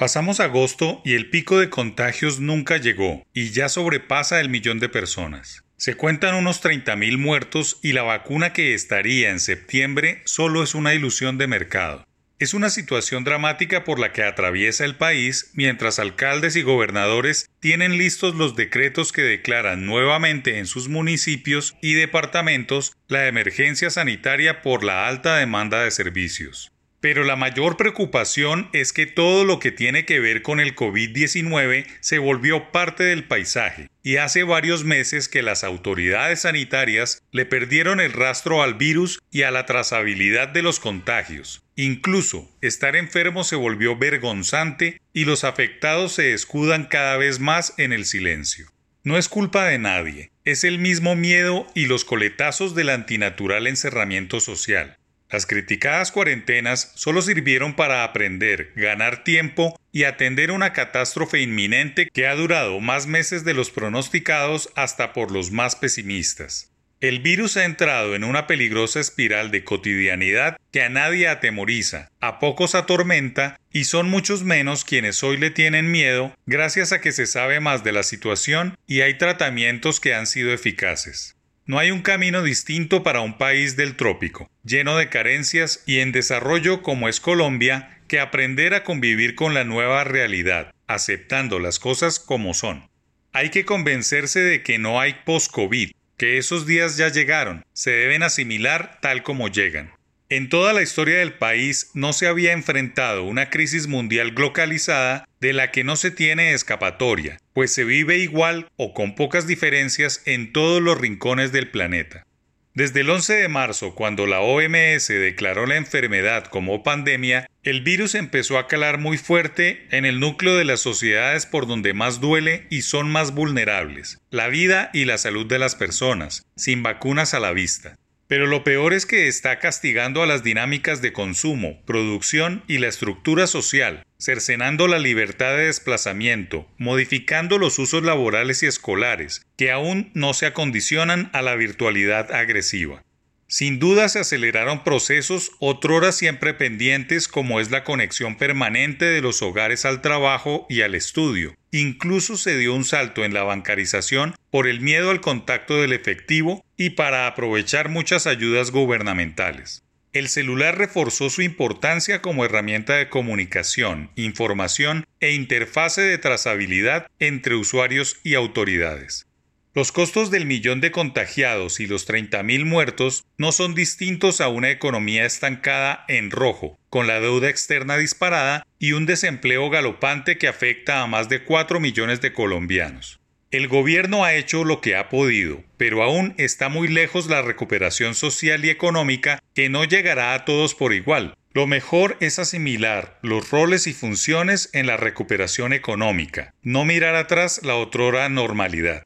Pasamos 0.00 0.40
agosto 0.40 1.02
y 1.04 1.12
el 1.12 1.28
pico 1.28 1.58
de 1.58 1.68
contagios 1.68 2.40
nunca 2.40 2.78
llegó 2.78 3.22
y 3.34 3.50
ya 3.50 3.68
sobrepasa 3.68 4.40
el 4.40 4.48
millón 4.48 4.78
de 4.78 4.88
personas. 4.88 5.62
Se 5.76 5.94
cuentan 5.94 6.36
unos 6.36 6.64
30.000 6.64 7.18
muertos 7.18 7.78
y 7.82 7.92
la 7.92 8.00
vacuna 8.00 8.54
que 8.54 8.72
estaría 8.72 9.28
en 9.28 9.40
septiembre 9.40 10.22
solo 10.24 10.62
es 10.62 10.74
una 10.74 10.94
ilusión 10.94 11.36
de 11.36 11.48
mercado. 11.48 12.06
Es 12.38 12.54
una 12.54 12.70
situación 12.70 13.24
dramática 13.24 13.84
por 13.84 13.98
la 13.98 14.10
que 14.14 14.22
atraviesa 14.22 14.86
el 14.86 14.96
país 14.96 15.50
mientras 15.52 15.98
alcaldes 15.98 16.56
y 16.56 16.62
gobernadores 16.62 17.50
tienen 17.60 17.98
listos 17.98 18.34
los 18.34 18.56
decretos 18.56 19.12
que 19.12 19.20
declaran 19.20 19.84
nuevamente 19.84 20.56
en 20.56 20.64
sus 20.64 20.88
municipios 20.88 21.76
y 21.82 21.92
departamentos 21.92 22.96
la 23.06 23.26
emergencia 23.26 23.90
sanitaria 23.90 24.62
por 24.62 24.82
la 24.82 25.06
alta 25.06 25.36
demanda 25.36 25.84
de 25.84 25.90
servicios. 25.90 26.72
Pero 27.00 27.24
la 27.24 27.34
mayor 27.34 27.78
preocupación 27.78 28.68
es 28.74 28.92
que 28.92 29.06
todo 29.06 29.44
lo 29.44 29.58
que 29.58 29.72
tiene 29.72 30.04
que 30.04 30.20
ver 30.20 30.42
con 30.42 30.60
el 30.60 30.74
COVID-19 30.74 31.86
se 32.00 32.18
volvió 32.18 32.72
parte 32.72 33.04
del 33.04 33.24
paisaje 33.24 33.88
y 34.02 34.16
hace 34.16 34.42
varios 34.42 34.84
meses 34.84 35.28
que 35.28 35.42
las 35.42 35.64
autoridades 35.64 36.40
sanitarias 36.42 37.22
le 37.32 37.46
perdieron 37.46 38.00
el 38.00 38.12
rastro 38.12 38.62
al 38.62 38.74
virus 38.74 39.20
y 39.30 39.42
a 39.42 39.50
la 39.50 39.64
trazabilidad 39.64 40.48
de 40.48 40.62
los 40.62 40.78
contagios. 40.78 41.62
Incluso 41.74 42.50
estar 42.60 42.96
enfermo 42.96 43.44
se 43.44 43.56
volvió 43.56 43.96
vergonzante 43.96 45.00
y 45.14 45.24
los 45.24 45.44
afectados 45.44 46.12
se 46.12 46.34
escudan 46.34 46.84
cada 46.84 47.16
vez 47.16 47.40
más 47.40 47.72
en 47.78 47.94
el 47.94 48.04
silencio. 48.04 48.66
No 49.02 49.16
es 49.16 49.30
culpa 49.30 49.64
de 49.64 49.78
nadie, 49.78 50.30
es 50.44 50.64
el 50.64 50.78
mismo 50.78 51.16
miedo 51.16 51.66
y 51.74 51.86
los 51.86 52.04
coletazos 52.04 52.74
del 52.74 52.90
antinatural 52.90 53.66
encerramiento 53.66 54.40
social. 54.40 54.98
Las 55.30 55.46
criticadas 55.46 56.10
cuarentenas 56.10 56.92
solo 56.96 57.22
sirvieron 57.22 57.74
para 57.74 58.02
aprender, 58.02 58.72
ganar 58.74 59.22
tiempo 59.22 59.78
y 59.92 60.04
atender 60.04 60.50
una 60.50 60.72
catástrofe 60.72 61.40
inminente 61.40 62.08
que 62.12 62.26
ha 62.26 62.34
durado 62.34 62.80
más 62.80 63.06
meses 63.06 63.44
de 63.44 63.54
los 63.54 63.70
pronosticados 63.70 64.70
hasta 64.74 65.12
por 65.12 65.30
los 65.30 65.52
más 65.52 65.76
pesimistas. 65.76 66.70
El 67.00 67.20
virus 67.20 67.56
ha 67.56 67.64
entrado 67.64 68.14
en 68.14 68.24
una 68.24 68.46
peligrosa 68.46 69.00
espiral 69.00 69.50
de 69.50 69.64
cotidianidad 69.64 70.58
que 70.70 70.82
a 70.82 70.90
nadie 70.90 71.28
atemoriza, 71.28 72.10
a 72.20 72.38
pocos 72.38 72.74
atormenta 72.74 73.58
y 73.72 73.84
son 73.84 74.10
muchos 74.10 74.42
menos 74.42 74.84
quienes 74.84 75.22
hoy 75.22 75.38
le 75.38 75.50
tienen 75.50 75.90
miedo 75.90 76.34
gracias 76.44 76.92
a 76.92 77.00
que 77.00 77.12
se 77.12 77.26
sabe 77.26 77.58
más 77.58 77.84
de 77.84 77.92
la 77.92 78.02
situación 78.02 78.76
y 78.86 79.00
hay 79.00 79.16
tratamientos 79.16 79.98
que 79.98 80.12
han 80.12 80.26
sido 80.26 80.52
eficaces. 80.52 81.36
No 81.66 81.78
hay 81.78 81.90
un 81.90 82.02
camino 82.02 82.42
distinto 82.42 83.02
para 83.02 83.20
un 83.20 83.38
país 83.38 83.76
del 83.76 83.96
trópico, 83.96 84.50
lleno 84.64 84.96
de 84.96 85.08
carencias 85.08 85.82
y 85.86 86.00
en 86.00 86.12
desarrollo 86.12 86.82
como 86.82 87.08
es 87.08 87.20
Colombia, 87.20 88.00
que 88.08 88.18
aprender 88.18 88.74
a 88.74 88.82
convivir 88.82 89.34
con 89.34 89.54
la 89.54 89.64
nueva 89.64 90.02
realidad, 90.04 90.74
aceptando 90.86 91.60
las 91.60 91.78
cosas 91.78 92.18
como 92.18 92.54
son. 92.54 92.88
Hay 93.32 93.50
que 93.50 93.64
convencerse 93.64 94.40
de 94.40 94.62
que 94.62 94.78
no 94.78 95.00
hay 95.00 95.14
post-COVID, 95.24 95.92
que 96.16 96.38
esos 96.38 96.66
días 96.66 96.96
ya 96.96 97.08
llegaron, 97.08 97.64
se 97.72 97.92
deben 97.92 98.24
asimilar 98.24 98.98
tal 99.00 99.22
como 99.22 99.48
llegan. 99.48 99.92
En 100.32 100.48
toda 100.48 100.72
la 100.72 100.80
historia 100.80 101.18
del 101.18 101.32
país 101.32 101.90
no 101.92 102.12
se 102.12 102.28
había 102.28 102.52
enfrentado 102.52 103.24
una 103.24 103.50
crisis 103.50 103.88
mundial 103.88 104.30
globalizada 104.30 105.28
de 105.40 105.52
la 105.52 105.72
que 105.72 105.82
no 105.82 105.96
se 105.96 106.12
tiene 106.12 106.54
escapatoria, 106.54 107.38
pues 107.52 107.72
se 107.74 107.82
vive 107.82 108.18
igual 108.18 108.68
o 108.76 108.94
con 108.94 109.16
pocas 109.16 109.48
diferencias 109.48 110.22
en 110.26 110.52
todos 110.52 110.80
los 110.80 110.96
rincones 110.96 111.50
del 111.50 111.68
planeta. 111.72 112.28
Desde 112.74 113.00
el 113.00 113.10
11 113.10 113.34
de 113.34 113.48
marzo, 113.48 113.96
cuando 113.96 114.28
la 114.28 114.38
OMS 114.40 115.08
declaró 115.08 115.66
la 115.66 115.76
enfermedad 115.76 116.44
como 116.44 116.84
pandemia, 116.84 117.48
el 117.64 117.80
virus 117.80 118.14
empezó 118.14 118.56
a 118.56 118.68
calar 118.68 118.98
muy 118.98 119.18
fuerte 119.18 119.88
en 119.90 120.04
el 120.04 120.20
núcleo 120.20 120.56
de 120.56 120.64
las 120.64 120.78
sociedades 120.78 121.44
por 121.44 121.66
donde 121.66 121.92
más 121.92 122.20
duele 122.20 122.68
y 122.70 122.82
son 122.82 123.10
más 123.10 123.34
vulnerables, 123.34 124.20
la 124.30 124.46
vida 124.46 124.90
y 124.92 125.06
la 125.06 125.18
salud 125.18 125.46
de 125.46 125.58
las 125.58 125.74
personas, 125.74 126.46
sin 126.54 126.84
vacunas 126.84 127.34
a 127.34 127.40
la 127.40 127.50
vista. 127.50 127.96
Pero 128.30 128.46
lo 128.46 128.62
peor 128.62 128.94
es 128.94 129.06
que 129.06 129.26
está 129.26 129.58
castigando 129.58 130.22
a 130.22 130.26
las 130.26 130.44
dinámicas 130.44 131.02
de 131.02 131.12
consumo, 131.12 131.82
producción 131.84 132.62
y 132.68 132.78
la 132.78 132.86
estructura 132.86 133.48
social, 133.48 134.04
cercenando 134.20 134.86
la 134.86 135.00
libertad 135.00 135.56
de 135.56 135.64
desplazamiento, 135.64 136.68
modificando 136.78 137.58
los 137.58 137.80
usos 137.80 138.04
laborales 138.04 138.62
y 138.62 138.66
escolares, 138.66 139.44
que 139.56 139.72
aún 139.72 140.12
no 140.14 140.32
se 140.32 140.46
acondicionan 140.46 141.28
a 141.32 141.42
la 141.42 141.56
virtualidad 141.56 142.30
agresiva. 142.30 143.02
Sin 143.48 143.80
duda 143.80 144.08
se 144.08 144.20
aceleraron 144.20 144.84
procesos 144.84 145.50
otrora 145.58 146.12
siempre 146.12 146.54
pendientes 146.54 147.26
como 147.26 147.58
es 147.58 147.72
la 147.72 147.82
conexión 147.82 148.38
permanente 148.38 149.06
de 149.06 149.22
los 149.22 149.42
hogares 149.42 149.84
al 149.84 150.02
trabajo 150.02 150.66
y 150.68 150.82
al 150.82 150.94
estudio. 150.94 151.56
Incluso 151.72 152.36
se 152.36 152.56
dio 152.56 152.76
un 152.76 152.84
salto 152.84 153.24
en 153.24 153.34
la 153.34 153.42
bancarización 153.42 154.36
por 154.52 154.68
el 154.68 154.80
miedo 154.80 155.10
al 155.10 155.20
contacto 155.20 155.80
del 155.80 155.92
efectivo 155.92 156.64
y 156.80 156.88
para 156.88 157.26
aprovechar 157.26 157.90
muchas 157.90 158.26
ayudas 158.26 158.70
gubernamentales. 158.70 159.84
El 160.14 160.30
celular 160.30 160.78
reforzó 160.78 161.28
su 161.28 161.42
importancia 161.42 162.22
como 162.22 162.42
herramienta 162.42 162.94
de 162.94 163.10
comunicación, 163.10 164.10
información 164.16 165.04
e 165.20 165.34
interfase 165.34 166.00
de 166.00 166.16
trazabilidad 166.16 167.06
entre 167.18 167.54
usuarios 167.54 168.18
y 168.24 168.32
autoridades. 168.32 169.26
Los 169.74 169.92
costos 169.92 170.30
del 170.30 170.46
millón 170.46 170.80
de 170.80 170.90
contagiados 170.90 171.80
y 171.80 171.86
los 171.86 172.08
30.000 172.08 172.64
muertos 172.64 173.26
no 173.36 173.52
son 173.52 173.74
distintos 173.74 174.40
a 174.40 174.48
una 174.48 174.70
economía 174.70 175.26
estancada 175.26 176.06
en 176.08 176.30
rojo, 176.30 176.78
con 176.88 177.06
la 177.06 177.20
deuda 177.20 177.50
externa 177.50 177.98
disparada 177.98 178.66
y 178.78 178.92
un 178.92 179.04
desempleo 179.04 179.68
galopante 179.68 180.38
que 180.38 180.48
afecta 180.48 181.02
a 181.02 181.06
más 181.06 181.28
de 181.28 181.44
4 181.44 181.78
millones 181.78 182.22
de 182.22 182.32
colombianos. 182.32 183.19
El 183.50 183.66
gobierno 183.66 184.24
ha 184.24 184.34
hecho 184.34 184.62
lo 184.62 184.80
que 184.80 184.94
ha 184.94 185.08
podido, 185.08 185.64
pero 185.76 186.04
aún 186.04 186.34
está 186.38 186.68
muy 186.68 186.86
lejos 186.86 187.28
la 187.28 187.42
recuperación 187.42 188.14
social 188.14 188.64
y 188.64 188.70
económica 188.70 189.42
que 189.56 189.68
no 189.68 189.82
llegará 189.82 190.34
a 190.34 190.44
todos 190.44 190.76
por 190.76 190.94
igual. 190.94 191.34
Lo 191.52 191.66
mejor 191.66 192.16
es 192.20 192.38
asimilar 192.38 193.18
los 193.22 193.50
roles 193.50 193.88
y 193.88 193.92
funciones 193.92 194.70
en 194.72 194.86
la 194.86 194.96
recuperación 194.96 195.72
económica, 195.72 196.54
no 196.62 196.84
mirar 196.84 197.16
atrás 197.16 197.62
la 197.64 197.74
otrora 197.74 198.28
normalidad. 198.28 199.02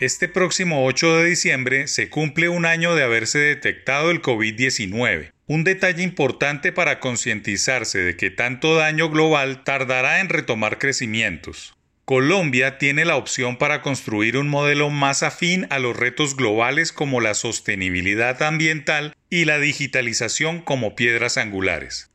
Este 0.00 0.26
próximo 0.26 0.84
8 0.86 1.18
de 1.18 1.26
diciembre 1.26 1.86
se 1.86 2.10
cumple 2.10 2.48
un 2.48 2.66
año 2.66 2.96
de 2.96 3.04
haberse 3.04 3.38
detectado 3.38 4.10
el 4.10 4.20
COVID-19, 4.20 5.30
un 5.46 5.62
detalle 5.62 6.02
importante 6.02 6.72
para 6.72 6.98
concientizarse 6.98 7.98
de 7.98 8.16
que 8.16 8.30
tanto 8.30 8.74
daño 8.74 9.08
global 9.08 9.62
tardará 9.62 10.18
en 10.18 10.30
retomar 10.30 10.80
crecimientos. 10.80 11.73
Colombia 12.04 12.76
tiene 12.76 13.06
la 13.06 13.16
opción 13.16 13.56
para 13.56 13.80
construir 13.80 14.36
un 14.36 14.46
modelo 14.46 14.90
más 14.90 15.22
afín 15.22 15.66
a 15.70 15.78
los 15.78 15.96
retos 15.96 16.36
globales 16.36 16.92
como 16.92 17.22
la 17.22 17.32
sostenibilidad 17.32 18.42
ambiental 18.42 19.14
y 19.30 19.46
la 19.46 19.58
digitalización 19.58 20.60
como 20.60 20.96
piedras 20.96 21.38
angulares. 21.38 22.13